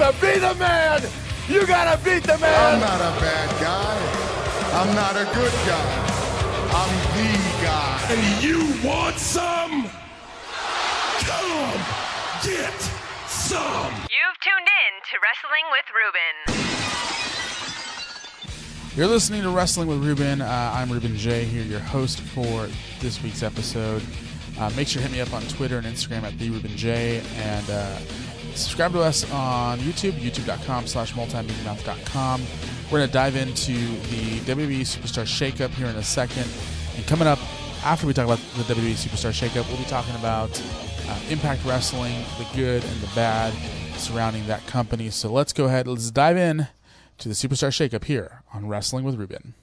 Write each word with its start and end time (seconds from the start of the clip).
Peace. 0.00 0.08
But 0.08 0.14
to 0.14 0.20
be 0.20 0.38
the 0.38 0.54
man, 0.54 1.02
you 1.48 1.66
gotta 1.66 2.02
beat 2.02 2.22
the 2.22 2.38
man. 2.38 2.74
I'm 2.74 2.80
not 2.80 3.00
a 3.00 3.20
bad 3.20 3.60
guy. 3.60 3.98
I'm 4.72 4.94
not 4.94 5.16
a 5.16 5.24
good 5.34 5.52
guy. 5.66 6.06
I'm 6.72 6.88
the 7.16 7.38
guy. 7.62 8.06
And 8.10 8.42
you 8.42 8.88
want 8.88 9.18
some? 9.18 9.90
Come 11.18 11.84
get 12.42 12.80
some. 13.28 13.92
You've 14.08 14.38
tuned 14.40 14.68
in 14.68 14.92
to 15.10 15.18
Wrestling 15.20 15.66
with 15.70 15.86
Ruben. 15.94 16.34
You're 18.96 19.06
listening 19.06 19.42
to 19.42 19.50
Wrestling 19.50 19.88
with 19.88 20.02
Ruben. 20.02 20.40
Uh, 20.40 20.72
I'm 20.74 20.90
Ruben 20.90 21.16
Jay. 21.16 21.44
Here, 21.44 21.62
your 21.62 21.80
host 21.80 22.20
for 22.20 22.68
this 23.00 23.22
week's 23.22 23.42
episode. 23.42 24.02
Uh, 24.58 24.70
make 24.76 24.88
sure 24.88 25.00
to 25.00 25.08
hit 25.08 25.14
me 25.14 25.20
up 25.20 25.32
on 25.32 25.42
Twitter 25.42 25.78
and 25.78 25.86
Instagram 25.86 26.22
at 26.22 26.38
the 26.38 26.50
Ruben 26.50 26.76
Jay. 26.76 27.22
And 27.36 27.70
uh, 27.70 27.98
subscribe 28.54 28.92
to 28.92 29.00
us 29.00 29.30
on 29.32 29.78
YouTube, 29.80 30.12
youtube.com 30.12 30.86
slash 30.86 31.12
multimediamouth.com. 31.14 32.42
We're 32.90 32.98
going 32.98 33.08
to 33.08 33.12
dive 33.12 33.36
into 33.36 33.72
the 33.72 34.40
WWE 34.40 34.80
Superstar 34.80 35.24
Shakeup 35.24 35.70
here 35.70 35.86
in 35.86 35.96
a 35.96 36.02
second. 36.02 36.48
And 36.96 37.06
coming 37.06 37.28
up, 37.28 37.38
after 37.84 38.06
we 38.06 38.12
talk 38.12 38.24
about 38.24 38.40
the 38.56 38.74
WWE 38.74 38.92
Superstar 38.92 39.32
Shakeup, 39.32 39.68
we'll 39.68 39.78
be 39.78 39.84
talking 39.84 40.14
about 40.16 40.50
uh, 41.08 41.18
Impact 41.30 41.64
Wrestling, 41.64 42.24
the 42.38 42.46
good 42.54 42.84
and 42.84 43.00
the 43.00 43.10
bad 43.14 43.52
surrounding 43.96 44.46
that 44.46 44.66
company. 44.66 45.10
So 45.10 45.30
let's 45.30 45.52
go 45.52 45.66
ahead, 45.66 45.86
let's 45.86 46.10
dive 46.10 46.36
in 46.36 46.68
to 47.18 47.28
the 47.28 47.34
Superstar 47.34 47.70
Shakeup 47.70 48.04
here 48.04 48.42
on 48.52 48.66
Wrestling 48.66 49.04
with 49.04 49.14
Ruben. 49.14 49.54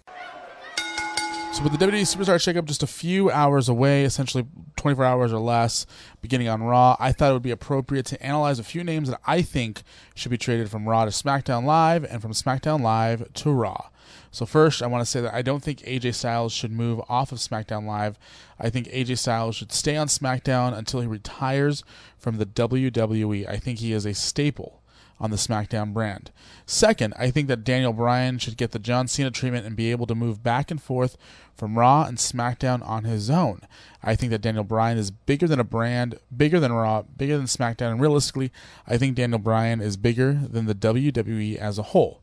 So, 1.58 1.64
with 1.64 1.72
the 1.72 1.84
WWE 1.84 2.02
Superstar 2.02 2.36
Shakeup 2.36 2.66
just 2.66 2.84
a 2.84 2.88
few 2.88 3.32
hours 3.32 3.68
away, 3.68 4.04
essentially 4.04 4.46
24 4.76 5.04
hours 5.04 5.34
or 5.34 5.40
less, 5.40 5.88
beginning 6.22 6.48
on 6.48 6.62
Raw, 6.62 6.96
I 7.00 7.12
thought 7.12 7.32
it 7.32 7.34
would 7.34 7.42
be 7.42 7.50
appropriate 7.50 8.06
to 8.08 8.24
analyze 8.24 8.60
a 8.60 8.64
few 8.64 8.84
names 8.84 9.10
that 9.10 9.20
I 9.26 9.42
think 9.42 9.82
should 10.14 10.30
be 10.30 10.38
traded 10.38 10.70
from 10.70 10.88
Raw 10.88 11.06
to 11.06 11.10
SmackDown 11.10 11.64
Live 11.64 12.04
and 12.04 12.22
from 12.22 12.34
SmackDown 12.34 12.82
Live 12.82 13.34
to 13.34 13.50
Raw. 13.52 13.90
So, 14.30 14.46
first, 14.46 14.84
I 14.84 14.86
want 14.86 15.02
to 15.02 15.10
say 15.10 15.20
that 15.20 15.34
I 15.34 15.42
don't 15.42 15.64
think 15.64 15.80
AJ 15.80 16.14
Styles 16.14 16.54
should 16.54 16.72
move 16.72 17.02
off 17.10 17.32
of 17.32 17.40
SmackDown 17.40 17.88
Live. 17.88 18.20
I 18.60 18.70
think 18.70 18.88
AJ 18.90 19.18
Styles 19.18 19.56
should 19.56 19.72
stay 19.72 19.98
on 19.98 20.06
SmackDown 20.06 20.78
until 20.78 21.02
he 21.02 21.08
retires 21.08 21.84
from 22.20 22.38
the 22.38 22.46
WWE. 22.46 23.50
I 23.50 23.58
think 23.58 23.80
he 23.80 23.94
is 23.94 24.06
a 24.06 24.14
staple 24.14 24.84
on 25.20 25.32
the 25.32 25.38
SmackDown 25.38 25.94
brand. 25.94 26.32
Second, 26.66 27.14
I 27.18 27.32
think 27.32 27.48
that 27.48 27.64
Daniel 27.64 27.94
Bryan 27.94 28.38
should 28.38 28.58
get 28.58 28.72
the 28.72 28.80
John 28.80 29.08
Cena 29.08 29.32
treatment 29.32 29.66
and 29.66 29.76
be 29.76 29.92
able 29.92 30.06
to 30.08 30.16
move 30.16 30.44
back 30.44 30.70
and 30.70 30.82
forth 30.82 31.18
from 31.56 31.78
Raw 31.78 32.06
and 32.06 32.18
SmackDown 32.18 32.88
on 32.88 33.04
his 33.04 33.30
own. 33.30 33.62
I 34.04 34.16
think 34.16 34.30
that 34.32 34.42
Daniel 34.42 34.64
Bryan 34.64 34.98
is 34.98 35.10
bigger 35.10 35.48
than 35.48 35.60
a 35.60 35.64
brand, 35.64 36.20
bigger 36.36 36.60
than 36.60 36.72
Raw, 36.72 37.02
bigger 37.02 37.38
than 37.38 37.48
SmackDown, 37.48 37.92
and 37.92 38.02
realistically, 38.02 38.52
I 38.86 38.98
think 38.98 39.16
Daniel 39.16 39.40
Bryan 39.40 39.82
is 39.82 39.98
bigger 39.98 40.34
than 40.34 40.66
the 40.66 40.76
WWE 40.76 41.58
as 41.58 41.78
a 41.78 41.84
whole. 41.84 42.22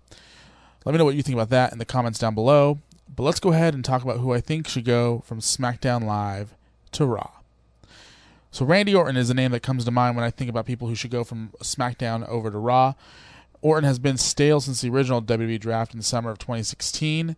Let 0.84 0.92
me 0.92 0.98
know 0.98 1.04
what 1.04 1.14
you 1.14 1.22
think 1.22 1.34
about 1.34 1.50
that 1.50 1.72
in 1.72 1.78
the 1.78 1.84
comments 1.84 2.18
down 2.18 2.34
below. 2.34 2.78
But 3.14 3.22
let's 3.22 3.40
go 3.40 3.52
ahead 3.52 3.74
and 3.74 3.84
talk 3.84 4.02
about 4.02 4.18
who 4.18 4.32
I 4.32 4.40
think 4.40 4.68
should 4.68 4.84
go 4.84 5.22
from 5.24 5.40
SmackDown 5.40 6.04
Live 6.04 6.54
to 6.92 7.06
Raw. 7.06 7.30
So 8.54 8.64
Randy 8.64 8.94
Orton 8.94 9.16
is 9.16 9.30
a 9.30 9.34
name 9.34 9.50
that 9.50 9.64
comes 9.64 9.84
to 9.84 9.90
mind 9.90 10.14
when 10.14 10.24
I 10.24 10.30
think 10.30 10.48
about 10.48 10.64
people 10.64 10.86
who 10.86 10.94
should 10.94 11.10
go 11.10 11.24
from 11.24 11.50
SmackDown 11.60 12.24
over 12.28 12.52
to 12.52 12.58
Raw. 12.58 12.94
Orton 13.62 13.82
has 13.82 13.98
been 13.98 14.16
stale 14.16 14.60
since 14.60 14.80
the 14.80 14.90
original 14.90 15.20
WWE 15.20 15.58
draft 15.58 15.92
in 15.92 15.98
the 15.98 16.04
summer 16.04 16.30
of 16.30 16.38
2016. 16.38 17.34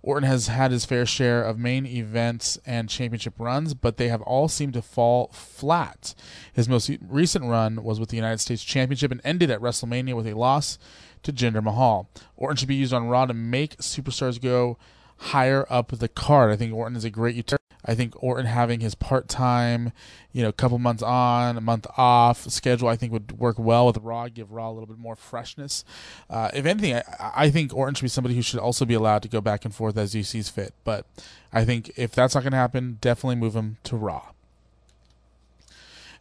Orton 0.00 0.28
has 0.28 0.46
had 0.46 0.70
his 0.70 0.84
fair 0.84 1.06
share 1.06 1.42
of 1.42 1.58
main 1.58 1.84
events 1.86 2.56
and 2.64 2.88
championship 2.88 3.34
runs, 3.36 3.74
but 3.74 3.96
they 3.96 4.06
have 4.06 4.22
all 4.22 4.46
seemed 4.46 4.74
to 4.74 4.82
fall 4.82 5.26
flat. 5.32 6.14
His 6.52 6.68
most 6.68 6.88
recent 7.04 7.46
run 7.46 7.82
was 7.82 7.98
with 7.98 8.10
the 8.10 8.16
United 8.16 8.38
States 8.38 8.62
Championship 8.62 9.10
and 9.10 9.20
ended 9.24 9.50
at 9.50 9.60
WrestleMania 9.60 10.14
with 10.14 10.28
a 10.28 10.38
loss 10.38 10.78
to 11.24 11.32
Jinder 11.32 11.64
Mahal. 11.64 12.08
Orton 12.36 12.58
should 12.58 12.68
be 12.68 12.76
used 12.76 12.92
on 12.92 13.08
Raw 13.08 13.26
to 13.26 13.34
make 13.34 13.78
superstars 13.78 14.40
go 14.40 14.78
higher 15.16 15.66
up 15.68 15.88
the 15.98 16.06
card. 16.06 16.52
I 16.52 16.56
think 16.56 16.72
Orton 16.72 16.94
is 16.94 17.04
a 17.04 17.10
great 17.10 17.34
utility. 17.34 17.63
I 17.84 17.94
think 17.94 18.14
Orton 18.22 18.46
having 18.46 18.80
his 18.80 18.94
part 18.94 19.28
time, 19.28 19.92
you 20.32 20.42
know, 20.42 20.52
couple 20.52 20.78
months 20.78 21.02
on, 21.02 21.56
a 21.56 21.60
month 21.60 21.86
off 21.96 22.48
schedule, 22.50 22.88
I 22.88 22.96
think 22.96 23.12
would 23.12 23.38
work 23.38 23.58
well 23.58 23.86
with 23.86 23.98
Raw, 23.98 24.28
give 24.28 24.52
Raw 24.52 24.70
a 24.70 24.72
little 24.72 24.86
bit 24.86 24.98
more 24.98 25.16
freshness. 25.16 25.84
Uh, 26.30 26.50
if 26.54 26.64
anything, 26.64 26.94
I, 26.94 27.02
I 27.36 27.50
think 27.50 27.74
Orton 27.74 27.94
should 27.94 28.04
be 28.04 28.08
somebody 28.08 28.34
who 28.34 28.42
should 28.42 28.60
also 28.60 28.84
be 28.84 28.94
allowed 28.94 29.22
to 29.22 29.28
go 29.28 29.40
back 29.40 29.64
and 29.64 29.74
forth 29.74 29.96
as 29.96 30.12
he 30.12 30.22
sees 30.22 30.48
fit. 30.48 30.72
But 30.84 31.06
I 31.52 31.64
think 31.64 31.92
if 31.96 32.12
that's 32.12 32.34
not 32.34 32.42
going 32.42 32.52
to 32.52 32.56
happen, 32.56 32.98
definitely 33.00 33.36
move 33.36 33.54
him 33.54 33.76
to 33.84 33.96
Raw. 33.96 34.30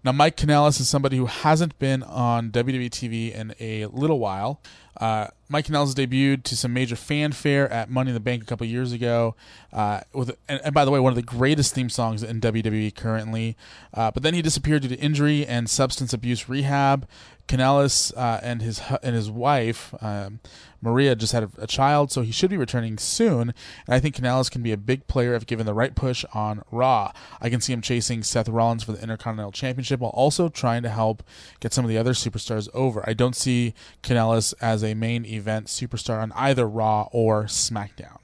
Now, 0.03 0.11
Mike 0.11 0.35
Kanellis 0.35 0.81
is 0.81 0.89
somebody 0.89 1.15
who 1.15 1.27
hasn't 1.27 1.79
been 1.79 2.03
on 2.03 2.51
WWE 2.51 2.89
TV 2.89 3.33
in 3.33 3.55
a 3.57 3.85
little 3.85 4.19
while. 4.19 4.59
Uh, 4.97 5.27
Mike 5.49 5.67
Kanellis 5.67 5.93
debuted 5.93 6.43
to 6.43 6.55
some 6.55 6.73
major 6.73 6.95
fanfare 6.95 7.71
at 7.71 7.89
Money 7.89 8.09
in 8.09 8.13
the 8.13 8.19
Bank 8.19 8.43
a 8.43 8.45
couple 8.45 8.65
years 8.65 8.91
ago. 8.91 9.35
Uh, 9.71 10.01
with 10.13 10.35
and, 10.47 10.61
and, 10.63 10.73
by 10.73 10.85
the 10.85 10.91
way, 10.91 10.99
one 10.99 11.11
of 11.11 11.15
the 11.15 11.21
greatest 11.21 11.73
theme 11.73 11.89
songs 11.89 12.23
in 12.23 12.41
WWE 12.41 12.95
currently. 12.95 13.55
Uh, 13.93 14.11
but 14.11 14.23
then 14.23 14.33
he 14.33 14.41
disappeared 14.41 14.83
due 14.83 14.89
to 14.89 14.99
injury 14.99 15.45
and 15.45 15.69
substance 15.69 16.13
abuse 16.13 16.49
rehab. 16.49 17.07
Kanellis 17.47 18.15
uh, 18.15 18.39
and 18.41 18.61
his 18.61 18.81
and 19.03 19.13
his 19.15 19.29
wife 19.29 19.93
um, 20.01 20.39
Maria 20.83 21.15
just 21.15 21.33
had 21.33 21.43
a, 21.43 21.49
a, 21.59 21.67
child, 21.67 22.11
so 22.11 22.21
he 22.21 22.31
should 22.31 22.49
be 22.49 22.57
returning 22.57 22.97
soon. 22.97 23.53
And 23.85 23.95
I 23.95 23.99
think 23.99 24.15
Kanellis 24.15 24.51
can 24.51 24.61
be 24.61 24.71
a 24.71 24.77
big 24.77 25.07
player 25.07 25.33
if 25.33 25.45
given 25.45 25.65
the 25.65 25.73
right 25.73 25.95
push 25.95 26.25
on 26.33 26.61
Raw. 26.71 27.13
I 27.41 27.49
can 27.49 27.61
see 27.61 27.71
him 27.71 27.81
chasing 27.81 28.21
Seth 28.21 28.49
Rollins 28.49 28.83
for 28.83 28.91
the 28.91 29.01
Intercontinental 29.01 29.51
Championship 29.51 30.01
while 30.01 30.11
also 30.11 30.49
trying 30.49 30.83
to 30.83 30.89
help 30.89 31.23
get 31.61 31.73
some 31.73 31.85
of 31.85 31.89
the 31.89 31.97
other 31.97 32.11
superstars 32.11 32.67
over. 32.73 33.03
I 33.07 33.13
don't 33.13 33.35
see 33.35 33.73
Kanellis 34.03 34.53
as 34.61 34.82
a 34.83 34.93
main 34.93 35.25
event 35.25 35.67
superstar 35.67 36.21
on 36.21 36.31
either 36.33 36.67
Raw 36.67 37.09
or 37.11 37.45
SmackDown. 37.45 38.17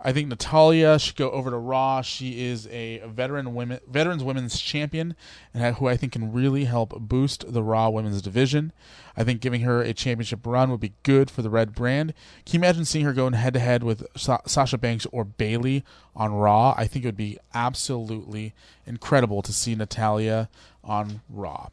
I 0.00 0.12
think 0.12 0.28
Natalya 0.28 0.96
should 1.00 1.16
go 1.16 1.30
over 1.32 1.50
to 1.50 1.56
Raw. 1.56 2.02
She 2.02 2.46
is 2.46 2.68
a 2.68 3.02
veteran 3.04 3.52
women 3.52 3.80
veterans 3.88 4.22
women's 4.22 4.60
champion, 4.60 5.16
and 5.52 5.74
who 5.76 5.88
I 5.88 5.96
think 5.96 6.12
can 6.12 6.32
really 6.32 6.64
help 6.64 7.00
boost 7.00 7.52
the 7.52 7.64
Raw 7.64 7.88
women's 7.88 8.22
division. 8.22 8.72
I 9.16 9.24
think 9.24 9.40
giving 9.40 9.62
her 9.62 9.82
a 9.82 9.92
championship 9.92 10.46
run 10.46 10.70
would 10.70 10.78
be 10.78 10.92
good 11.02 11.32
for 11.32 11.42
the 11.42 11.50
Red 11.50 11.74
brand. 11.74 12.14
Can 12.46 12.54
you 12.54 12.60
imagine 12.60 12.84
seeing 12.84 13.04
her 13.04 13.12
going 13.12 13.32
head 13.32 13.54
to 13.54 13.60
head 13.60 13.82
with 13.82 14.06
Sa- 14.16 14.38
Sasha 14.46 14.78
Banks 14.78 15.04
or 15.10 15.24
Bayley 15.24 15.84
on 16.14 16.32
Raw? 16.32 16.74
I 16.76 16.86
think 16.86 17.04
it 17.04 17.08
would 17.08 17.16
be 17.16 17.38
absolutely 17.52 18.54
incredible 18.86 19.42
to 19.42 19.52
see 19.52 19.74
Natalya 19.74 20.48
on 20.84 21.22
Raw. 21.28 21.70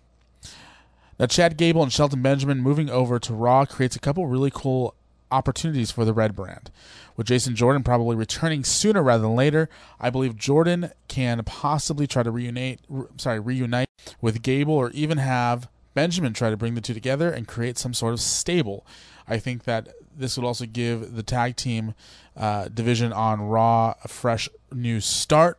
Now, 1.18 1.28
Chad 1.28 1.58
Gable 1.58 1.82
and 1.82 1.94
Shelton 1.94 2.22
Benjamin 2.22 2.60
moving 2.60 2.90
over 2.90 3.20
to 3.20 3.34
Raw 3.34 3.66
creates 3.66 3.96
a 3.96 4.00
couple 4.00 4.28
really 4.28 4.52
cool 4.54 4.96
opportunities 5.32 5.92
for 5.92 6.06
the 6.06 6.14
Red 6.14 6.36
brand. 6.36 6.72
With 7.16 7.28
Jason 7.28 7.56
Jordan 7.56 7.84
probably 7.84 8.16
returning 8.16 8.64
sooner 8.64 9.02
rather 9.02 9.24
than 9.24 9.36
later, 9.36 9.70
I 10.00 10.10
believe 10.10 10.36
Jordan 10.36 10.92
can 11.08 11.44
possibly 11.46 12.06
try 12.06 12.24
to 12.24 12.32
reunite, 12.32 12.82
re, 12.90 13.08
sorry, 13.18 13.40
reunite 13.40 13.90
with 14.22 14.42
Gable 14.42 14.74
or 14.74 14.92
even 14.92 15.18
have 15.18 15.70
Benjamin 15.94 16.34
try 16.34 16.50
to 16.50 16.58
bring 16.58 16.76
the 16.76 16.82
two 16.82 16.94
together 16.94 17.32
and 17.32 17.48
create 17.48 17.78
some 17.78 17.94
sort 17.94 18.14
of 18.14 18.20
stable. 18.20 18.86
I 19.28 19.40
think 19.40 19.64
that 19.64 19.90
this 20.16 20.38
would 20.38 20.46
also 20.46 20.66
give 20.66 21.16
the 21.16 21.24
tag 21.24 21.56
team 21.56 21.96
uh, 22.36 22.68
division 22.68 23.14
on 23.14 23.42
Raw 23.42 23.96
a 24.04 24.08
fresh 24.08 24.50
new 24.74 25.00
start, 25.00 25.58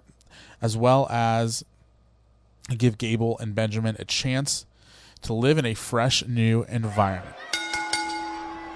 as 0.61 0.77
well 0.77 1.09
as 1.11 1.65
give 2.77 2.99
Gable 2.99 3.39
and 3.39 3.55
Benjamin 3.55 3.97
a 3.99 4.05
chance 4.05 4.67
to 5.27 5.35
live 5.35 5.59
in 5.59 5.67
a 5.67 5.75
fresh 5.75 6.27
new 6.27 6.65
environment. 6.65 7.35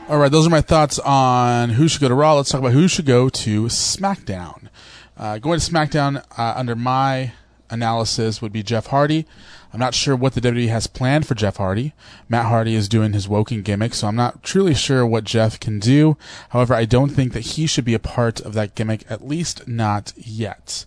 All 0.09 0.19
right, 0.19 0.31
those 0.31 0.47
are 0.47 0.51
my 0.51 0.61
thoughts 0.61 0.99
on 0.99 1.71
who 1.71 1.87
should 1.87 2.01
go 2.01 2.09
to 2.09 2.15
Raw. 2.15 2.35
Let's 2.35 2.51
talk 2.51 2.61
about 2.61 2.73
who 2.73 2.89
should 2.89 3.07
go 3.07 3.29
to 3.29 3.65
SmackDown. 3.67 4.69
Uh, 5.17 5.39
going 5.39 5.61
to 5.61 5.71
SmackDown 5.71 6.25
uh, 6.37 6.55
under 6.57 6.75
my 6.75 7.33
analysis 7.71 8.43
would 8.43 8.53
be 8.53 8.63
Jeff 8.63 8.87
Hardy. 8.87 9.27
I'm 9.73 9.79
not 9.79 9.95
sure 9.95 10.17
what 10.17 10.35
the 10.35 10.41
WWE 10.41 10.69
has 10.69 10.89
planned 10.89 11.27
for 11.27 11.37
Jeff 11.37 11.59
Hardy. 11.59 11.93
Matt 12.29 12.47
Hardy 12.47 12.75
is 12.75 12.89
doing 12.89 13.13
his 13.13 13.29
Woken 13.29 13.63
gimmick, 13.63 13.95
so 13.95 14.09
I'm 14.09 14.17
not 14.17 14.43
truly 14.43 14.75
sure 14.75 15.07
what 15.07 15.23
Jeff 15.23 15.61
can 15.61 15.79
do. 15.79 16.17
However, 16.49 16.75
I 16.75 16.87
don't 16.87 17.11
think 17.11 17.33
that 17.33 17.41
he 17.41 17.67
should 17.67 17.85
be 17.85 17.95
a 17.95 18.01
part 18.01 18.41
of 18.41 18.55
that 18.55 18.75
gimmick, 18.75 19.05
at 19.09 19.27
least 19.27 19.69
not 19.69 20.13
yet. 20.17 20.85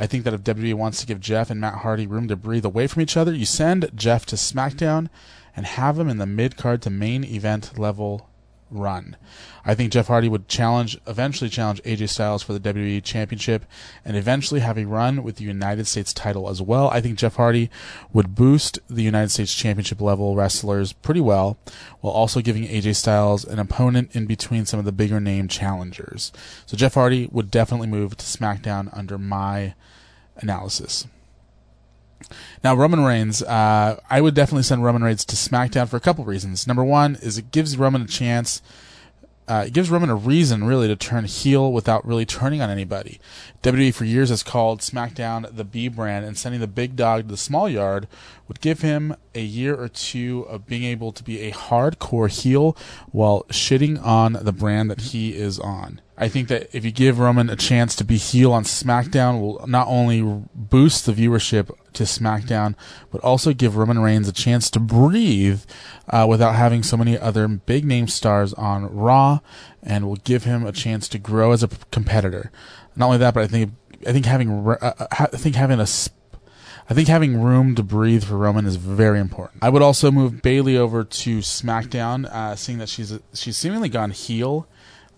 I 0.00 0.06
think 0.06 0.24
that 0.24 0.34
if 0.34 0.42
WWE 0.42 0.74
wants 0.74 1.00
to 1.00 1.06
give 1.06 1.20
Jeff 1.20 1.50
and 1.50 1.60
Matt 1.60 1.78
Hardy 1.78 2.06
room 2.06 2.28
to 2.28 2.36
breathe 2.36 2.64
away 2.64 2.86
from 2.86 3.02
each 3.02 3.16
other, 3.16 3.34
you 3.34 3.44
send 3.44 3.90
Jeff 3.94 4.24
to 4.26 4.36
SmackDown 4.36 5.08
and 5.56 5.66
have 5.66 5.98
him 5.98 6.08
in 6.08 6.18
the 6.18 6.26
mid 6.26 6.56
card 6.56 6.82
to 6.82 6.90
main 6.90 7.24
event 7.24 7.76
level 7.78 8.28
run. 8.70 9.16
I 9.64 9.74
think 9.74 9.92
Jeff 9.92 10.06
Hardy 10.06 10.28
would 10.28 10.48
challenge, 10.48 10.98
eventually 11.06 11.50
challenge 11.50 11.82
AJ 11.82 12.08
Styles 12.08 12.42
for 12.42 12.52
the 12.52 12.60
WWE 12.60 13.02
Championship, 13.02 13.64
and 14.04 14.16
eventually 14.16 14.60
have 14.60 14.78
a 14.78 14.86
run 14.86 15.22
with 15.22 15.36
the 15.36 15.44
United 15.44 15.86
States 15.86 16.12
title 16.12 16.48
as 16.48 16.62
well. 16.62 16.88
I 16.88 17.00
think 17.00 17.18
Jeff 17.18 17.36
Hardy 17.36 17.70
would 18.12 18.34
boost 18.34 18.78
the 18.88 19.02
United 19.02 19.30
States 19.30 19.54
Championship 19.54 20.00
level 20.00 20.36
wrestlers 20.36 20.92
pretty 20.92 21.20
well, 21.20 21.58
while 22.00 22.12
also 22.12 22.40
giving 22.40 22.64
AJ 22.64 22.96
Styles 22.96 23.44
an 23.44 23.58
opponent 23.58 24.14
in 24.14 24.26
between 24.26 24.66
some 24.66 24.78
of 24.78 24.86
the 24.86 24.92
bigger 24.92 25.20
name 25.20 25.48
challengers. 25.48 26.32
So 26.66 26.76
Jeff 26.76 26.94
Hardy 26.94 27.28
would 27.30 27.50
definitely 27.50 27.88
move 27.88 28.16
to 28.16 28.24
SmackDown 28.24 28.96
under 28.96 29.18
my 29.18 29.74
analysis. 30.36 31.06
Now, 32.62 32.74
Roman 32.74 33.04
Reigns, 33.04 33.42
uh, 33.42 34.00
I 34.10 34.20
would 34.20 34.34
definitely 34.34 34.64
send 34.64 34.84
Roman 34.84 35.02
Reigns 35.02 35.24
to 35.26 35.36
SmackDown 35.36 35.88
for 35.88 35.96
a 35.96 36.00
couple 36.00 36.24
reasons. 36.24 36.66
Number 36.66 36.84
one 36.84 37.16
is 37.16 37.38
it 37.38 37.50
gives 37.50 37.76
Roman 37.76 38.02
a 38.02 38.06
chance 38.06 38.60
uh, 39.48 39.64
it 39.66 39.72
gives 39.72 39.90
Roman 39.90 40.10
a 40.10 40.14
reason 40.14 40.64
really 40.64 40.88
to 40.88 40.96
turn 40.96 41.24
heel 41.24 41.72
without 41.72 42.06
really 42.06 42.26
turning 42.26 42.60
on 42.60 42.68
anybody. 42.68 43.18
WWE 43.62 43.94
for 43.94 44.04
years 44.04 44.28
has 44.28 44.42
called 44.42 44.80
SmackDown 44.80 45.56
the 45.56 45.64
B 45.64 45.88
brand, 45.88 46.26
and 46.26 46.36
sending 46.36 46.60
the 46.60 46.66
big 46.66 46.96
dog 46.96 47.22
to 47.22 47.28
the 47.28 47.36
small 47.38 47.66
yard 47.66 48.06
would 48.46 48.60
give 48.60 48.82
him 48.82 49.16
a 49.34 49.40
year 49.40 49.74
or 49.74 49.88
two 49.88 50.42
of 50.50 50.66
being 50.66 50.84
able 50.84 51.12
to 51.12 51.24
be 51.24 51.40
a 51.40 51.52
hardcore 51.52 52.30
heel 52.30 52.76
while 53.10 53.44
shitting 53.44 54.02
on 54.04 54.34
the 54.34 54.52
brand 54.52 54.90
that 54.90 55.00
he 55.00 55.34
is 55.34 55.58
on. 55.58 56.02
I 56.20 56.28
think 56.28 56.48
that 56.48 56.68
if 56.74 56.84
you 56.84 56.90
give 56.90 57.20
Roman 57.20 57.48
a 57.48 57.54
chance 57.54 57.94
to 57.96 58.04
be 58.04 58.16
heel 58.16 58.52
on 58.52 58.64
SmackDown, 58.64 59.40
will 59.40 59.64
not 59.68 59.86
only 59.86 60.20
boost 60.52 61.06
the 61.06 61.12
viewership 61.12 61.70
to 61.92 62.02
SmackDown, 62.02 62.74
but 63.12 63.22
also 63.22 63.52
give 63.52 63.76
Roman 63.76 64.00
Reigns 64.00 64.28
a 64.28 64.32
chance 64.32 64.68
to 64.70 64.80
breathe 64.80 65.62
uh, 66.08 66.26
without 66.28 66.56
having 66.56 66.82
so 66.82 66.96
many 66.96 67.16
other 67.16 67.46
big 67.46 67.84
name 67.84 68.08
stars 68.08 68.52
on 68.54 68.92
Raw, 68.92 69.38
and 69.80 70.08
will 70.08 70.16
give 70.16 70.42
him 70.42 70.66
a 70.66 70.72
chance 70.72 71.08
to 71.10 71.18
grow 71.18 71.52
as 71.52 71.62
a 71.62 71.68
competitor. 71.92 72.50
Not 72.96 73.06
only 73.06 73.18
that, 73.18 73.32
but 73.32 73.44
I 73.44 73.46
think 73.46 73.72
I 74.04 74.12
think 74.12 74.26
having 74.26 74.50
uh, 74.68 74.76
uh 74.80 75.06
I 75.10 75.26
think 75.26 75.54
having 75.54 75.78
a 75.78 75.86
I 76.90 76.94
think 76.94 77.06
having 77.06 77.40
room 77.40 77.76
to 77.76 77.84
breathe 77.84 78.24
for 78.24 78.36
Roman 78.36 78.66
is 78.66 78.74
very 78.74 79.20
important. 79.20 79.62
I 79.62 79.68
would 79.68 79.82
also 79.82 80.10
move 80.10 80.42
Bayley 80.42 80.76
over 80.76 81.04
to 81.04 81.38
SmackDown, 81.38 82.24
uh, 82.24 82.56
seeing 82.56 82.78
that 82.78 82.88
she's 82.88 83.16
she's 83.34 83.56
seemingly 83.56 83.88
gone 83.88 84.10
heel 84.10 84.66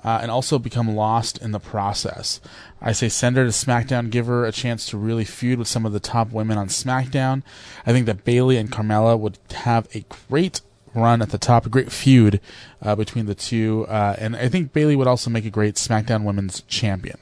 uh, 0.04 0.18
and 0.22 0.30
also 0.30 0.58
become 0.58 0.94
lost 0.94 1.38
in 1.38 1.52
the 1.52 1.60
process. 1.60 2.40
I 2.80 2.92
say 2.92 3.08
send 3.08 3.36
her 3.36 3.44
to 3.44 3.50
SmackDown, 3.50 4.10
give 4.10 4.26
her 4.26 4.44
a 4.44 4.52
chance 4.52 4.86
to 4.86 4.98
really 4.98 5.24
feud 5.24 5.58
with 5.58 5.68
some 5.68 5.84
of 5.84 5.92
the 5.92 6.00
top 6.00 6.32
women 6.32 6.58
on 6.58 6.68
SmackDown. 6.68 7.42
I 7.86 7.92
think 7.92 8.06
that 8.06 8.24
Bayley 8.24 8.56
and 8.56 8.70
Carmella 8.70 9.18
would 9.18 9.38
have 9.52 9.88
a 9.94 10.04
great 10.28 10.60
run 10.94 11.22
at 11.22 11.30
the 11.30 11.38
top, 11.38 11.66
a 11.66 11.68
great 11.68 11.92
feud 11.92 12.40
uh, 12.82 12.96
between 12.96 13.26
the 13.26 13.34
two, 13.34 13.86
uh, 13.88 14.16
and 14.18 14.34
I 14.34 14.48
think 14.48 14.72
Bayley 14.72 14.96
would 14.96 15.06
also 15.06 15.30
make 15.30 15.44
a 15.44 15.50
great 15.50 15.76
SmackDown 15.76 16.24
Women's 16.24 16.62
Champion. 16.62 17.18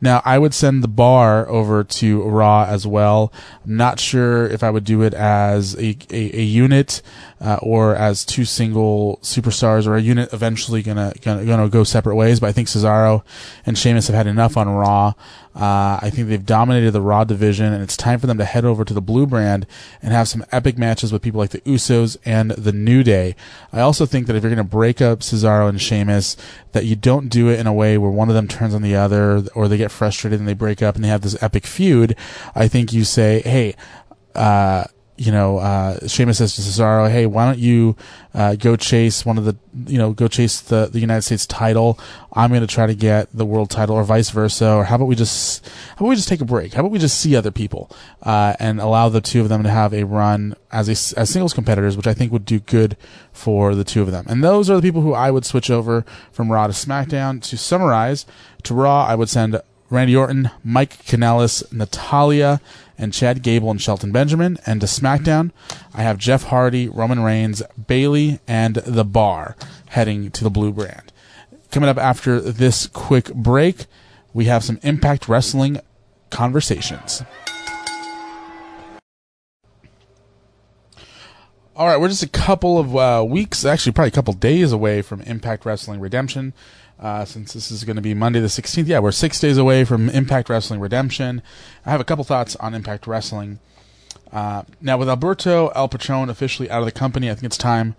Now, 0.00 0.22
I 0.24 0.38
would 0.38 0.54
send 0.54 0.82
the 0.82 0.88
bar 0.88 1.48
over 1.48 1.82
to 1.82 2.22
Raw 2.22 2.64
as 2.64 2.86
well. 2.86 3.32
I'm 3.64 3.76
not 3.76 3.98
sure 3.98 4.46
if 4.46 4.62
I 4.62 4.70
would 4.70 4.84
do 4.84 5.02
it 5.02 5.14
as 5.14 5.74
a, 5.74 5.96
a, 6.10 6.38
a 6.38 6.42
unit 6.42 7.02
uh, 7.40 7.58
or 7.62 7.96
as 7.96 8.24
two 8.24 8.44
single 8.44 9.18
superstars 9.22 9.86
or 9.86 9.96
a 9.96 10.00
unit 10.00 10.32
eventually 10.32 10.82
gonna, 10.82 11.12
gonna, 11.22 11.44
gonna 11.44 11.68
go 11.68 11.84
separate 11.84 12.16
ways. 12.16 12.40
But 12.40 12.48
I 12.48 12.52
think 12.52 12.68
Cesaro 12.68 13.22
and 13.66 13.76
Sheamus 13.76 14.06
have 14.06 14.16
had 14.16 14.26
enough 14.26 14.56
on 14.56 14.68
Raw. 14.68 15.14
Uh, 15.58 15.98
I 16.00 16.10
think 16.10 16.28
they've 16.28 16.46
dominated 16.46 16.92
the 16.92 17.00
Raw 17.00 17.24
division, 17.24 17.72
and 17.72 17.82
it's 17.82 17.96
time 17.96 18.20
for 18.20 18.28
them 18.28 18.38
to 18.38 18.44
head 18.44 18.64
over 18.64 18.84
to 18.84 18.94
the 18.94 19.00
Blue 19.00 19.26
brand 19.26 19.66
and 20.00 20.12
have 20.12 20.28
some 20.28 20.44
epic 20.52 20.78
matches 20.78 21.12
with 21.12 21.20
people 21.20 21.40
like 21.40 21.50
the 21.50 21.60
Usos 21.62 22.16
and 22.24 22.52
the 22.52 22.70
New 22.70 23.02
Day. 23.02 23.34
I 23.72 23.80
also 23.80 24.06
think 24.06 24.28
that 24.28 24.36
if 24.36 24.44
you're 24.44 24.54
going 24.54 24.64
to 24.64 24.70
break 24.70 25.00
up 25.02 25.18
Cesaro 25.18 25.68
and 25.68 25.80
Sheamus, 25.80 26.36
that 26.72 26.84
you 26.84 26.94
don't 26.94 27.28
do 27.28 27.48
it 27.48 27.58
in 27.58 27.66
a 27.66 27.72
way 27.72 27.98
where 27.98 28.10
one 28.10 28.28
of 28.28 28.36
them 28.36 28.46
turns 28.46 28.72
on 28.72 28.82
the 28.82 28.94
other, 28.94 29.42
or 29.56 29.66
they 29.66 29.76
get 29.76 29.90
frustrated 29.90 30.38
and 30.38 30.48
they 30.48 30.54
break 30.54 30.80
up 30.80 30.94
and 30.94 31.02
they 31.02 31.08
have 31.08 31.22
this 31.22 31.42
epic 31.42 31.66
feud. 31.66 32.14
I 32.54 32.68
think 32.68 32.92
you 32.92 33.02
say, 33.02 33.40
hey, 33.40 33.74
uh, 34.36 34.84
you 35.18 35.32
know, 35.32 35.58
uh, 35.58 36.06
Sheamus 36.06 36.38
says 36.38 36.54
to 36.54 36.62
Cesaro, 36.62 37.10
"Hey, 37.10 37.26
why 37.26 37.44
don't 37.44 37.58
you 37.58 37.96
uh, 38.34 38.54
go 38.54 38.76
chase 38.76 39.26
one 39.26 39.36
of 39.36 39.44
the, 39.44 39.56
you 39.86 39.98
know, 39.98 40.12
go 40.12 40.28
chase 40.28 40.60
the 40.60 40.86
the 40.86 41.00
United 41.00 41.22
States 41.22 41.44
title? 41.44 41.98
I'm 42.32 42.50
going 42.50 42.60
to 42.60 42.68
try 42.68 42.86
to 42.86 42.94
get 42.94 43.28
the 43.32 43.44
world 43.44 43.68
title, 43.68 43.96
or 43.96 44.04
vice 44.04 44.30
versa. 44.30 44.74
Or 44.74 44.84
how 44.84 44.94
about 44.94 45.06
we 45.06 45.16
just, 45.16 45.66
how 45.66 45.96
about 46.04 46.10
we 46.10 46.16
just 46.16 46.28
take 46.28 46.40
a 46.40 46.44
break? 46.44 46.74
How 46.74 46.80
about 46.80 46.92
we 46.92 47.00
just 47.00 47.18
see 47.20 47.34
other 47.34 47.50
people 47.50 47.90
uh, 48.22 48.54
and 48.60 48.80
allow 48.80 49.08
the 49.08 49.20
two 49.20 49.40
of 49.40 49.48
them 49.48 49.64
to 49.64 49.70
have 49.70 49.92
a 49.92 50.04
run 50.04 50.54
as 50.70 50.88
a 50.88 51.18
as 51.18 51.30
singles 51.30 51.52
competitors, 51.52 51.96
which 51.96 52.06
I 52.06 52.14
think 52.14 52.30
would 52.30 52.44
do 52.44 52.60
good 52.60 52.96
for 53.32 53.74
the 53.74 53.84
two 53.84 54.02
of 54.02 54.12
them. 54.12 54.24
And 54.28 54.44
those 54.44 54.70
are 54.70 54.76
the 54.76 54.82
people 54.82 55.02
who 55.02 55.14
I 55.14 55.32
would 55.32 55.44
switch 55.44 55.68
over 55.68 56.04
from 56.30 56.52
Raw 56.52 56.68
to 56.68 56.72
SmackDown. 56.72 57.42
To 57.42 57.56
summarize, 57.56 58.24
to 58.62 58.74
Raw, 58.74 59.04
I 59.04 59.16
would 59.16 59.28
send 59.28 59.60
Randy 59.90 60.14
Orton, 60.14 60.50
Mike 60.62 61.02
Kanellis, 61.04 61.72
Natalya, 61.72 62.60
and 62.98 63.12
Chad 63.12 63.42
Gable 63.42 63.70
and 63.70 63.80
Shelton 63.80 64.12
Benjamin. 64.12 64.58
And 64.66 64.80
to 64.80 64.86
SmackDown, 64.86 65.50
I 65.94 66.02
have 66.02 66.18
Jeff 66.18 66.44
Hardy, 66.44 66.88
Roman 66.88 67.20
Reigns, 67.20 67.62
Bayley, 67.86 68.40
and 68.46 68.76
The 68.76 69.04
Bar 69.04 69.56
heading 69.90 70.30
to 70.32 70.44
the 70.44 70.50
Blue 70.50 70.72
brand. 70.72 71.12
Coming 71.70 71.88
up 71.88 71.98
after 71.98 72.40
this 72.40 72.86
quick 72.86 73.32
break, 73.34 73.86
we 74.32 74.46
have 74.46 74.64
some 74.64 74.78
Impact 74.82 75.28
Wrestling 75.28 75.80
conversations. 76.30 77.22
All 81.76 81.86
right, 81.86 82.00
we're 82.00 82.08
just 82.08 82.24
a 82.24 82.28
couple 82.28 82.78
of 82.78 82.96
uh, 82.96 83.24
weeks, 83.24 83.64
actually, 83.64 83.92
probably 83.92 84.08
a 84.08 84.12
couple 84.12 84.34
days 84.34 84.72
away 84.72 85.00
from 85.00 85.20
Impact 85.22 85.64
Wrestling 85.64 86.00
Redemption 86.00 86.52
uh, 87.00 87.24
since 87.24 87.52
this 87.52 87.70
is 87.70 87.84
going 87.84 87.96
to 87.96 88.02
be 88.02 88.14
Monday 88.14 88.40
the 88.40 88.48
16th. 88.48 88.86
Yeah, 88.86 88.98
we're 88.98 89.12
six 89.12 89.38
days 89.40 89.56
away 89.56 89.84
from 89.84 90.08
Impact 90.10 90.48
Wrestling 90.48 90.80
Redemption. 90.80 91.42
I 91.86 91.90
have 91.90 92.00
a 92.00 92.04
couple 92.04 92.24
thoughts 92.24 92.56
on 92.56 92.74
Impact 92.74 93.06
Wrestling. 93.06 93.60
Uh, 94.32 94.62
now, 94.80 94.98
with 94.98 95.08
Alberto 95.08 95.68
El 95.68 95.88
Patron 95.88 96.28
officially 96.28 96.70
out 96.70 96.80
of 96.80 96.84
the 96.84 96.92
company, 96.92 97.30
I 97.30 97.34
think 97.34 97.44
it's 97.44 97.56
time 97.56 97.94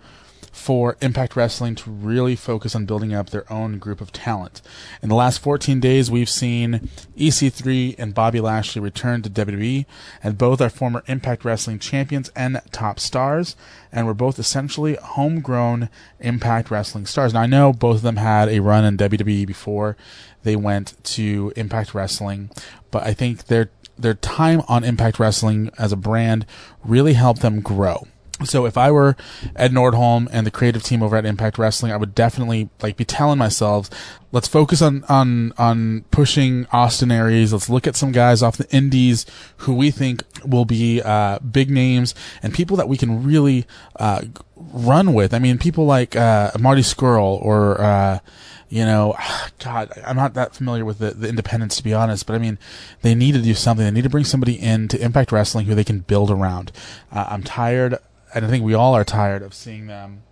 for 0.52 0.96
Impact 1.00 1.36
Wrestling 1.36 1.74
to 1.76 1.90
really 1.90 2.34
focus 2.36 2.74
on 2.74 2.86
building 2.86 3.14
up 3.14 3.30
their 3.30 3.50
own 3.52 3.78
group 3.78 4.00
of 4.00 4.12
talent. 4.12 4.60
In 5.02 5.08
the 5.08 5.14
last 5.14 5.38
14 5.38 5.80
days, 5.80 6.10
we've 6.10 6.28
seen 6.28 6.88
EC3 7.16 7.94
and 7.98 8.14
Bobby 8.14 8.40
Lashley 8.40 8.82
return 8.82 9.22
to 9.22 9.30
WWE, 9.30 9.86
and 10.22 10.38
both 10.38 10.60
are 10.60 10.70
former 10.70 11.04
Impact 11.06 11.44
Wrestling 11.44 11.78
champions 11.78 12.30
and 12.34 12.60
top 12.72 12.98
stars, 12.98 13.56
and 13.92 14.06
were 14.06 14.14
both 14.14 14.38
essentially 14.38 14.96
homegrown 14.96 15.88
Impact 16.18 16.70
Wrestling 16.70 17.06
stars. 17.06 17.32
Now, 17.32 17.42
I 17.42 17.46
know 17.46 17.72
both 17.72 17.96
of 17.96 18.02
them 18.02 18.16
had 18.16 18.48
a 18.48 18.60
run 18.60 18.84
in 18.84 18.96
WWE 18.96 19.46
before 19.46 19.96
they 20.42 20.56
went 20.56 20.94
to 21.04 21.52
Impact 21.56 21.94
Wrestling, 21.94 22.50
but 22.90 23.04
I 23.04 23.14
think 23.14 23.46
their 23.46 23.70
their 23.98 24.14
time 24.14 24.62
on 24.66 24.82
Impact 24.82 25.18
Wrestling 25.18 25.70
as 25.78 25.92
a 25.92 25.96
brand 25.96 26.46
really 26.82 27.12
helped 27.12 27.42
them 27.42 27.60
grow. 27.60 28.06
So 28.44 28.64
if 28.64 28.78
I 28.78 28.90
were 28.90 29.16
Ed 29.54 29.72
Nordholm 29.72 30.28
and 30.32 30.46
the 30.46 30.50
creative 30.50 30.82
team 30.82 31.02
over 31.02 31.16
at 31.16 31.26
Impact 31.26 31.58
Wrestling, 31.58 31.92
I 31.92 31.96
would 31.96 32.14
definitely 32.14 32.70
like 32.82 32.96
be 32.96 33.04
telling 33.04 33.38
myself, 33.38 33.90
let's 34.32 34.48
focus 34.48 34.80
on 34.80 35.04
on 35.08 35.52
on 35.58 36.02
pushing 36.10 36.66
Austin 36.72 37.10
Aries. 37.10 37.52
Let's 37.52 37.68
look 37.68 37.86
at 37.86 37.96
some 37.96 38.12
guys 38.12 38.42
off 38.42 38.56
the 38.56 38.70
indies 38.74 39.26
who 39.58 39.74
we 39.74 39.90
think 39.90 40.24
will 40.44 40.64
be 40.64 41.02
uh, 41.02 41.38
big 41.40 41.70
names 41.70 42.14
and 42.42 42.54
people 42.54 42.76
that 42.78 42.88
we 42.88 42.96
can 42.96 43.22
really 43.22 43.66
uh, 43.96 44.22
run 44.56 45.12
with. 45.12 45.34
I 45.34 45.38
mean, 45.38 45.58
people 45.58 45.84
like 45.86 46.16
uh, 46.16 46.50
Marty 46.58 46.82
Scurll 46.82 47.42
or 47.42 47.80
uh, 47.80 48.18
you 48.70 48.84
know, 48.84 49.16
God, 49.58 49.90
I'm 50.06 50.16
not 50.16 50.34
that 50.34 50.54
familiar 50.54 50.84
with 50.84 50.98
the, 50.98 51.10
the 51.10 51.28
independents 51.28 51.76
to 51.76 51.84
be 51.84 51.92
honest, 51.92 52.26
but 52.26 52.34
I 52.34 52.38
mean, 52.38 52.58
they 53.02 53.14
need 53.14 53.32
to 53.32 53.42
do 53.42 53.52
something. 53.52 53.84
They 53.84 53.90
need 53.90 54.04
to 54.04 54.10
bring 54.10 54.24
somebody 54.24 54.54
in 54.54 54.88
to 54.88 55.02
Impact 55.02 55.32
Wrestling 55.32 55.66
who 55.66 55.74
they 55.74 55.84
can 55.84 56.00
build 56.00 56.30
around. 56.30 56.72
Uh, 57.12 57.26
I'm 57.28 57.42
tired 57.42 57.98
and 58.34 58.44
I 58.44 58.48
think 58.48 58.64
we 58.64 58.74
all 58.74 58.94
are 58.94 59.04
tired 59.04 59.42
of 59.42 59.54
seeing 59.54 59.86
them 59.86 60.22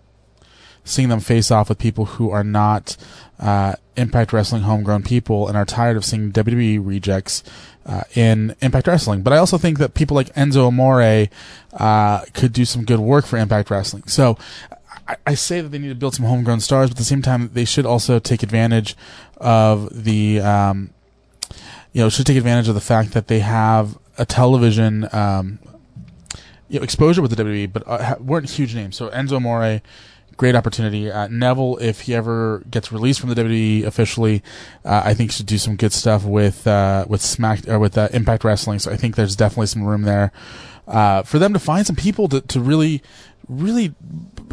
seeing 0.85 1.09
them 1.09 1.21
face 1.21 1.51
off 1.51 1.69
with 1.69 1.79
people 1.79 2.07
who 2.07 2.31
are 2.31 2.45
not 2.45 2.97
uh, 3.39 3.75
Impact 3.97 4.33
Wrestling 4.33 4.63
homegrown 4.63 5.03
people, 5.03 5.49
and 5.49 5.57
are 5.57 5.65
tired 5.65 5.97
of 5.97 6.05
seeing 6.05 6.33
WWE 6.33 6.85
rejects 6.85 7.43
uh, 7.85 8.03
in 8.15 8.55
Impact 8.61 8.87
Wrestling. 8.87 9.23
But 9.23 9.33
I 9.33 9.37
also 9.37 9.59
think 9.59 9.79
that 9.79 9.95
people 9.95 10.15
like 10.15 10.33
Enzo 10.35 10.69
Amore 10.69 11.29
uh, 11.75 12.25
could 12.33 12.53
do 12.53 12.65
some 12.65 12.85
good 12.85 13.01
work 13.01 13.27
for 13.27 13.37
Impact 13.37 13.71
Wrestling. 13.71 14.05
So 14.07 14.39
I, 15.27 15.35
say 15.35 15.61
that 15.61 15.71
they 15.71 15.79
need 15.79 15.89
to 15.89 15.95
build 15.95 16.15
some 16.15 16.27
homegrown 16.27 16.61
stars, 16.61 16.91
but 16.91 16.95
at 16.95 16.99
the 16.99 17.05
same 17.05 17.23
time, 17.23 17.51
they 17.55 17.65
should 17.65 17.87
also 17.87 18.19
take 18.19 18.43
advantage 18.43 18.95
of 19.39 20.05
the, 20.05 20.41
um, 20.41 20.91
you 21.93 22.03
know, 22.03 22.09
should 22.11 22.27
take 22.27 22.37
advantage 22.37 22.69
of 22.69 22.75
the 22.75 22.81
fact 22.81 23.13
that 23.13 23.29
they 23.29 23.41
have 23.41 23.99
a 24.19 24.27
television 24.27 25.09
um, 25.13 25.61
you 26.69 26.79
know, 26.79 26.85
exposure 26.85 27.23
with 27.23 27.35
the 27.35 27.43
WWE, 27.43 27.73
but 27.73 27.83
uh, 27.87 28.17
weren't 28.21 28.49
huge 28.51 28.75
names. 28.75 28.97
So 28.97 29.09
Enzo 29.11 29.37
Amore, 29.37 29.81
great 30.37 30.55
opportunity. 30.55 31.11
Uh, 31.11 31.29
Neville, 31.29 31.79
if 31.79 32.03
he 32.03 32.15
ever 32.15 32.63
gets 32.71 32.91
released 32.93 33.21
from 33.21 33.31
the 33.31 33.35
WWE 33.35 33.85
officially, 33.85 34.43
uh, 34.85 35.03
I 35.05 35.15
think 35.15 35.33
should 35.33 35.47
do 35.47 35.59
some 35.59 35.77
good 35.77 35.93
stuff 35.93 36.25
with 36.25 36.67
uh, 36.67 37.05
with 37.09 37.21
Smack 37.21 37.69
or 37.69 37.79
with 37.79 37.99
uh, 37.99 38.09
Impact 38.13 38.45
Wrestling. 38.45 38.79
So 38.79 38.91
I 38.91 38.97
think 38.97 39.17
there's 39.17 39.37
definitely 39.37 39.67
some 39.67 39.85
room 39.85 40.03
there 40.03 40.33
uh, 40.87 41.23
for 41.23 41.39
them 41.39 41.53
to 41.53 41.59
find 41.59 41.87
some 41.87 41.97
people 41.97 42.29
to, 42.29 42.41
to 42.41 42.61
really 42.61 43.03
really 43.49 43.95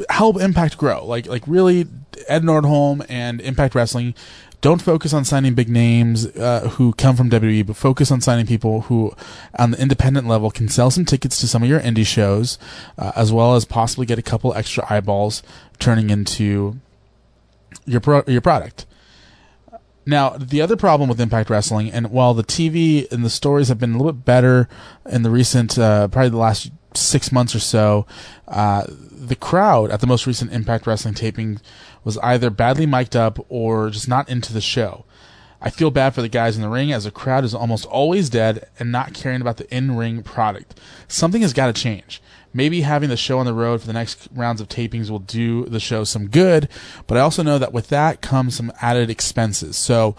help 0.10 0.40
Impact 0.40 0.78
grow. 0.78 1.06
Like 1.06 1.28
like 1.28 1.44
really 1.48 1.88
Ed 2.28 2.44
Nordholm 2.44 3.06
and 3.08 3.40
Impact 3.42 3.76
Wrestling 3.76 4.16
don't 4.66 4.82
focus 4.82 5.14
on 5.14 5.24
signing 5.24 5.54
big 5.54 5.70
names 5.70 6.26
uh, 6.26 6.70
who 6.70 6.92
come 6.94 7.16
from 7.16 7.30
WWE, 7.30 7.68
but 7.68 7.76
focus 7.76 8.10
on 8.10 8.20
signing 8.20 8.48
people 8.48 8.82
who, 8.82 9.14
on 9.60 9.70
the 9.70 9.80
independent 9.80 10.28
level, 10.28 10.50
can 10.50 10.68
sell 10.68 10.90
some 10.90 11.06
tickets 11.06 11.40
to 11.40 11.48
some 11.48 11.62
of 11.62 11.70
your 11.70 11.80
indie 11.80 12.04
shows, 12.04 12.58
uh, 12.98 13.12
as 13.16 13.32
well 13.32 13.54
as 13.54 13.64
possibly 13.64 14.08
get 14.08 14.18
a 14.18 14.24
couple 14.24 14.56
extra 14.56 14.84
eyeballs 14.92 15.44
turning 15.78 16.10
into 16.10 16.80
your 17.86 18.00
pro- 18.00 18.24
your 18.26 18.42
product. 18.42 18.88
Now, 20.04 20.30
the 20.32 20.62
other 20.62 20.76
problem 20.76 21.10
with 21.10 21.22
Impact 21.22 21.52
Wrestling, 21.52 21.92
and 21.92 22.10
while 22.10 22.34
the 22.34 22.44
TV 22.44 23.12
and 23.12 23.24
the 23.24 23.30
stories 23.30 23.68
have 23.68 23.78
been 23.78 23.94
a 23.94 23.98
little 23.98 24.14
bit 24.14 24.26
better 24.26 24.68
in 25.06 25.22
the 25.22 25.30
recent, 25.30 25.78
uh, 25.78 26.08
probably 26.08 26.30
the 26.30 26.38
last 26.38 26.72
six 26.98 27.32
months 27.32 27.56
or 27.56 27.60
so, 27.60 28.06
uh, 28.48 28.86
the 28.88 29.36
crowd 29.36 29.92
at 29.92 30.02
the 30.02 30.08
most 30.08 30.28
recent 30.28 30.52
Impact 30.52 30.86
Wrestling 30.86 31.14
taping 31.14 31.60
was 32.04 32.18
either 32.20 32.50
badly 32.50 32.86
mic'd 32.86 33.16
up 33.16 33.44
or 33.50 33.90
just 33.90 34.08
not 34.08 34.30
into 34.30 34.54
the 34.54 34.62
show. 34.62 35.06
I 35.62 35.70
feel 35.70 35.90
bad 35.90 36.14
for 36.14 36.22
the 36.22 36.30
guys 36.30 36.56
in 36.56 36.62
the 36.62 36.70
ring 36.70 36.92
as 36.92 37.06
the 37.06 37.12
crowd 37.12 37.44
is 37.44 37.56
almost 37.56 37.86
always 37.86 38.30
dead 38.30 38.70
and 38.78 38.92
not 38.92 39.14
caring 39.14 39.42
about 39.42 39.58
the 39.58 39.76
in 39.76 39.96
ring 39.96 40.22
product. 40.22 40.80
Something 41.08 41.42
has 41.42 41.54
got 41.54 41.68
to 41.68 41.82
change. 41.82 42.22
Maybe 42.56 42.82
having 42.82 43.10
the 43.10 43.18
show 43.18 43.40
on 43.40 43.46
the 43.46 43.54
road 43.54 43.82
for 43.82 43.88
the 43.88 43.92
next 43.92 44.30
rounds 44.34 44.62
of 44.62 44.70
tapings 44.70 45.10
will 45.10 45.20
do 45.20 45.66
the 45.66 45.82
show 45.82 46.06
some 46.06 46.30
good, 46.30 46.70
but 47.06 47.18
I 47.18 47.22
also 47.22 47.44
know 47.44 47.60
that 47.60 47.74
with 47.74 47.90
that 47.90 48.22
comes 48.22 48.56
some 48.56 48.72
added 48.82 49.10
expenses. 49.10 49.76
So, 49.76 50.16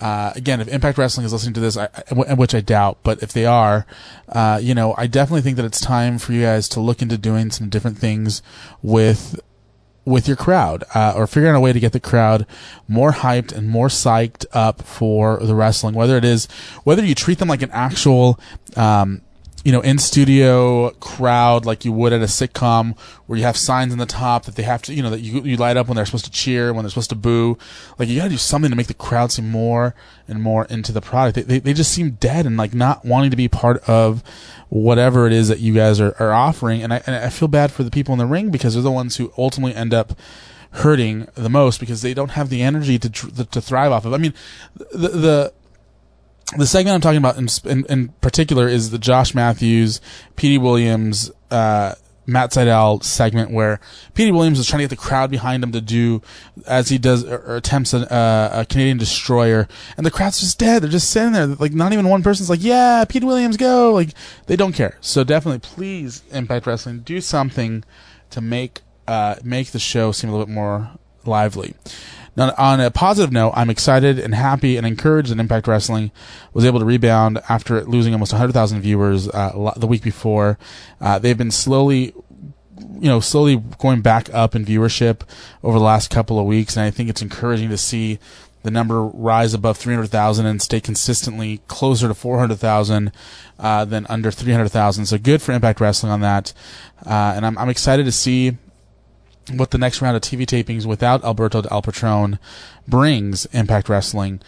uh, 0.00 0.32
again, 0.34 0.62
if 0.62 0.68
Impact 0.68 0.96
Wrestling 0.96 1.26
is 1.26 1.32
listening 1.34 1.52
to 1.52 1.60
this, 1.60 1.76
I, 1.76 1.88
which 2.10 2.54
I 2.54 2.62
doubt, 2.62 3.00
but 3.02 3.22
if 3.22 3.34
they 3.34 3.44
are, 3.44 3.84
uh, 4.30 4.58
you 4.62 4.74
know, 4.74 4.94
I 4.96 5.06
definitely 5.06 5.42
think 5.42 5.58
that 5.58 5.66
it's 5.66 5.78
time 5.78 6.16
for 6.16 6.32
you 6.32 6.40
guys 6.40 6.70
to 6.70 6.80
look 6.80 7.02
into 7.02 7.18
doing 7.18 7.50
some 7.50 7.68
different 7.68 7.98
things 7.98 8.40
with 8.82 9.38
with 10.06 10.28
your 10.28 10.36
crowd 10.36 10.84
uh, 10.94 11.12
or 11.16 11.26
figuring 11.26 11.54
out 11.54 11.56
a 11.56 11.60
way 11.60 11.72
to 11.72 11.80
get 11.80 11.92
the 11.92 12.00
crowd 12.00 12.46
more 12.88 13.12
hyped 13.12 13.52
and 13.52 13.68
more 13.68 13.88
psyched 13.88 14.44
up 14.52 14.82
for 14.82 15.38
the 15.38 15.54
wrestling 15.54 15.94
whether 15.94 16.18
it 16.18 16.24
is 16.24 16.46
whether 16.84 17.02
you 17.02 17.14
treat 17.14 17.38
them 17.38 17.48
like 17.48 17.62
an 17.62 17.70
actual 17.70 18.38
um, 18.76 19.22
you 19.64 19.72
know, 19.72 19.80
in 19.80 19.98
studio 19.98 20.90
crowd 21.00 21.64
like 21.64 21.86
you 21.86 21.92
would 21.92 22.12
at 22.12 22.20
a 22.20 22.26
sitcom 22.26 22.96
where 23.26 23.38
you 23.38 23.44
have 23.44 23.56
signs 23.56 23.94
in 23.94 23.98
the 23.98 24.06
top 24.06 24.44
that 24.44 24.56
they 24.56 24.62
have 24.62 24.82
to, 24.82 24.92
you 24.92 25.02
know, 25.02 25.08
that 25.08 25.20
you, 25.20 25.40
you 25.40 25.56
light 25.56 25.78
up 25.78 25.88
when 25.88 25.96
they're 25.96 26.04
supposed 26.04 26.26
to 26.26 26.30
cheer, 26.30 26.72
when 26.72 26.84
they're 26.84 26.90
supposed 26.90 27.08
to 27.08 27.16
boo. 27.16 27.56
Like 27.98 28.08
you 28.10 28.18
gotta 28.18 28.28
do 28.28 28.36
something 28.36 28.70
to 28.70 28.76
make 28.76 28.88
the 28.88 28.94
crowd 28.94 29.32
seem 29.32 29.50
more 29.50 29.94
and 30.28 30.42
more 30.42 30.66
into 30.66 30.92
the 30.92 31.00
product. 31.00 31.36
They, 31.36 31.42
they, 31.42 31.58
they 31.60 31.72
just 31.72 31.92
seem 31.92 32.10
dead 32.12 32.44
and 32.44 32.58
like 32.58 32.74
not 32.74 33.06
wanting 33.06 33.30
to 33.30 33.38
be 33.38 33.48
part 33.48 33.82
of 33.88 34.22
whatever 34.68 35.26
it 35.26 35.32
is 35.32 35.48
that 35.48 35.60
you 35.60 35.72
guys 35.72 35.98
are, 35.98 36.14
are 36.18 36.32
offering. 36.32 36.82
And 36.82 36.92
I, 36.92 37.02
and 37.06 37.16
I 37.16 37.30
feel 37.30 37.48
bad 37.48 37.72
for 37.72 37.84
the 37.84 37.90
people 37.90 38.12
in 38.12 38.18
the 38.18 38.26
ring 38.26 38.50
because 38.50 38.74
they're 38.74 38.82
the 38.82 38.90
ones 38.90 39.16
who 39.16 39.32
ultimately 39.38 39.74
end 39.74 39.94
up 39.94 40.12
hurting 40.72 41.26
the 41.36 41.48
most 41.48 41.80
because 41.80 42.02
they 42.02 42.12
don't 42.12 42.32
have 42.32 42.50
the 42.50 42.62
energy 42.62 42.98
to, 42.98 43.08
to 43.08 43.60
thrive 43.62 43.92
off 43.92 44.04
of. 44.04 44.12
I 44.12 44.18
mean, 44.18 44.34
the, 44.92 45.08
the, 45.08 45.52
the 46.56 46.66
segment 46.66 46.94
I'm 46.94 47.00
talking 47.00 47.18
about 47.18 47.36
in, 47.36 47.48
in, 47.70 47.86
in 47.86 48.08
particular 48.20 48.68
is 48.68 48.90
the 48.90 48.98
Josh 48.98 49.34
Matthews, 49.34 50.00
Petey 50.36 50.58
Williams, 50.58 51.30
uh, 51.50 51.94
Matt 52.26 52.50
Sydal 52.50 53.02
segment 53.02 53.50
where 53.50 53.80
Petey 54.14 54.32
Williams 54.32 54.58
is 54.58 54.66
trying 54.66 54.78
to 54.78 54.84
get 54.84 54.90
the 54.90 54.96
crowd 54.96 55.30
behind 55.30 55.62
him 55.62 55.72
to 55.72 55.80
do 55.80 56.22
as 56.66 56.88
he 56.88 56.98
does 56.98 57.24
or, 57.24 57.38
or 57.38 57.56
attempts 57.56 57.92
a, 57.92 58.10
uh, 58.12 58.60
a, 58.60 58.66
Canadian 58.66 58.98
destroyer, 58.98 59.68
and 59.96 60.06
the 60.06 60.10
crowd's 60.10 60.40
just 60.40 60.58
dead. 60.58 60.82
They're 60.82 60.90
just 60.90 61.10
sitting 61.10 61.32
there, 61.32 61.46
like 61.46 61.72
not 61.72 61.92
even 61.92 62.08
one 62.08 62.22
person's 62.22 62.48
like, 62.48 62.62
"Yeah, 62.62 63.04
Petey 63.04 63.26
Williams, 63.26 63.56
go!" 63.56 63.92
Like 63.92 64.10
they 64.46 64.56
don't 64.56 64.72
care. 64.72 64.96
So 65.00 65.24
definitely, 65.24 65.60
please, 65.60 66.22
Impact 66.30 66.66
Wrestling, 66.66 67.00
do 67.00 67.20
something 67.20 67.84
to 68.30 68.40
make 68.40 68.80
uh, 69.06 69.36
make 69.44 69.72
the 69.72 69.78
show 69.78 70.12
seem 70.12 70.30
a 70.30 70.32
little 70.32 70.46
bit 70.46 70.54
more 70.54 70.90
lively. 71.26 71.74
Now, 72.36 72.52
on 72.58 72.80
a 72.80 72.90
positive 72.90 73.32
note, 73.32 73.52
I'm 73.54 73.70
excited 73.70 74.18
and 74.18 74.34
happy 74.34 74.76
and 74.76 74.86
encouraged 74.86 75.30
that 75.30 75.38
Impact 75.38 75.68
Wrestling 75.68 76.10
was 76.52 76.64
able 76.64 76.80
to 76.80 76.84
rebound 76.84 77.40
after 77.48 77.82
losing 77.84 78.12
almost 78.12 78.32
100,000 78.32 78.80
viewers 78.80 79.28
uh, 79.28 79.72
the 79.76 79.86
week 79.86 80.02
before. 80.02 80.58
Uh, 81.00 81.18
they've 81.18 81.38
been 81.38 81.50
slowly 81.50 82.12
you 82.98 83.08
know, 83.08 83.20
slowly 83.20 83.62
going 83.78 84.00
back 84.00 84.32
up 84.32 84.54
in 84.54 84.64
viewership 84.64 85.20
over 85.62 85.78
the 85.78 85.84
last 85.84 86.10
couple 86.10 86.38
of 86.38 86.46
weeks, 86.46 86.76
and 86.76 86.84
I 86.84 86.90
think 86.90 87.08
it's 87.08 87.22
encouraging 87.22 87.68
to 87.70 87.78
see 87.78 88.18
the 88.62 88.70
number 88.70 89.04
rise 89.04 89.52
above 89.52 89.76
300,000 89.76 90.46
and 90.46 90.60
stay 90.60 90.80
consistently 90.80 91.60
closer 91.68 92.08
to 92.08 92.14
400,000 92.14 93.12
uh, 93.58 93.84
than 93.84 94.06
under 94.08 94.30
300,000. 94.30 95.06
So 95.06 95.18
good 95.18 95.42
for 95.42 95.52
Impact 95.52 95.80
Wrestling 95.80 96.12
on 96.12 96.20
that, 96.22 96.52
uh, 97.06 97.34
and 97.36 97.46
I'm 97.46 97.56
I'm 97.58 97.68
excited 97.68 98.06
to 98.06 98.12
see 98.12 98.56
what 99.52 99.70
the 99.70 99.78
next 99.78 100.00
round 100.00 100.16
of 100.16 100.22
TV 100.22 100.46
tapings 100.46 100.86
without 100.86 101.24
Alberto 101.24 101.62
Del 101.62 101.82
Patron 101.82 102.38
brings 102.88 103.46
Impact 103.46 103.88
Wrestling. 103.88 104.40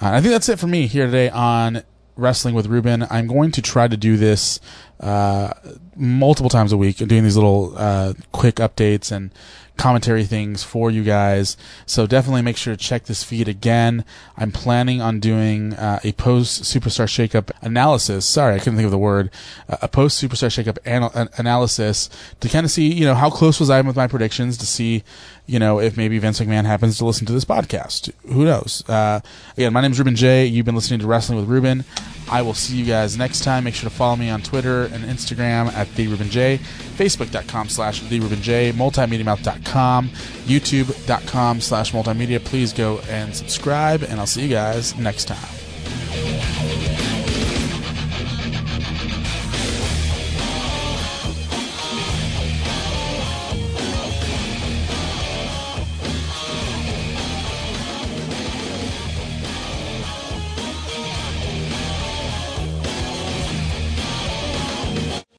Uh, 0.00 0.10
I 0.10 0.20
think 0.20 0.32
that's 0.32 0.48
it 0.48 0.58
for 0.58 0.66
me 0.66 0.86
here 0.86 1.06
today 1.06 1.30
on 1.30 1.82
Wrestling 2.16 2.54
with 2.54 2.66
Ruben. 2.66 3.06
I'm 3.10 3.26
going 3.26 3.50
to 3.52 3.62
try 3.62 3.88
to 3.88 3.96
do 3.96 4.16
this 4.16 4.60
uh, 5.00 5.52
multiple 5.94 6.50
times 6.50 6.72
a 6.72 6.76
week, 6.76 6.96
doing 6.96 7.22
these 7.22 7.36
little 7.36 7.74
uh, 7.76 8.14
quick 8.32 8.56
updates 8.56 9.12
and 9.12 9.30
commentary 9.76 10.24
things 10.24 10.64
for 10.64 10.90
you 10.90 11.02
guys. 11.02 11.56
So 11.84 12.06
definitely 12.06 12.42
make 12.42 12.56
sure 12.56 12.74
to 12.74 12.82
check 12.82 13.04
this 13.04 13.22
feed 13.22 13.48
again. 13.48 14.04
I'm 14.36 14.50
planning 14.50 15.00
on 15.00 15.20
doing 15.20 15.74
uh, 15.74 16.00
a 16.02 16.12
post 16.12 16.62
Superstar 16.62 17.06
Shakeup 17.06 17.50
analysis. 17.60 18.24
Sorry, 18.24 18.54
I 18.54 18.58
couldn't 18.58 18.76
think 18.76 18.86
of 18.86 18.90
the 18.90 18.98
word. 18.98 19.30
Uh, 19.68 19.76
a 19.82 19.88
post 19.88 20.22
Superstar 20.22 20.48
Shakeup 20.48 20.78
anal- 20.86 21.12
analysis 21.36 22.08
to 22.40 22.48
kind 22.48 22.64
of 22.64 22.70
see, 22.70 22.92
you 22.92 23.04
know, 23.04 23.14
how 23.14 23.30
close 23.30 23.60
was 23.60 23.70
I 23.70 23.80
with 23.82 23.96
my 23.96 24.06
predictions 24.06 24.56
to 24.58 24.66
see, 24.66 25.04
you 25.46 25.58
know, 25.58 25.78
if 25.78 25.96
maybe 25.96 26.18
Vince 26.18 26.40
McMahon 26.40 26.64
happens 26.64 26.96
to 26.98 27.04
listen 27.04 27.26
to 27.26 27.32
this 27.32 27.44
podcast. 27.44 28.10
Who 28.28 28.44
knows? 28.44 28.82
Uh, 28.88 29.20
again, 29.56 29.72
my 29.72 29.82
name 29.82 29.92
is 29.92 29.98
Ruben 29.98 30.16
Jay. 30.16 30.46
You've 30.46 30.66
been 30.66 30.74
listening 30.74 31.00
to 31.00 31.06
Wrestling 31.06 31.38
with 31.38 31.48
Ruben. 31.48 31.84
I 32.28 32.42
will 32.42 32.54
see 32.54 32.76
you 32.76 32.84
guys 32.84 33.16
next 33.16 33.42
time. 33.44 33.64
Make 33.64 33.74
sure 33.74 33.88
to 33.88 33.94
follow 33.94 34.16
me 34.16 34.30
on 34.30 34.42
Twitter 34.42 34.84
and 34.84 35.04
Instagram 35.04 35.72
at 35.72 35.92
the 35.94 36.08
Ruben 36.08 36.30
Jay, 36.30 36.58
Facebook.com 36.96 37.68
slash 37.68 38.00
the 38.00 38.20
Ruben 38.20 38.42
Jay, 38.42 38.72
MultimediaMouth.com, 38.72 40.08
YouTube.com 40.08 41.60
slash 41.60 41.92
multimedia. 41.92 42.44
Please 42.44 42.72
go 42.72 42.98
and 43.08 43.34
subscribe, 43.34 44.02
and 44.02 44.18
I'll 44.18 44.26
see 44.26 44.42
you 44.42 44.48
guys 44.48 44.96
next 44.98 45.26
time. 45.26 45.55